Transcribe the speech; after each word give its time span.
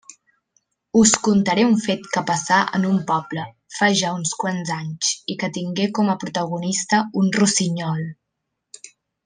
Us 1.01 1.11
contaré 1.25 1.65
un 1.71 1.75
fet 1.83 2.07
que 2.15 2.23
passà 2.31 2.57
en 2.79 2.87
un 2.93 2.97
poble, 3.11 3.45
fa 3.77 3.91
ja 4.01 4.15
uns 4.21 4.33
quants 4.45 4.73
anys, 4.79 5.13
i 5.35 5.37
que 5.45 5.53
tingué 5.59 5.87
com 5.99 6.13
a 6.15 6.19
protagonista 6.25 7.03
un 7.25 7.31
rossinyol. 7.41 8.05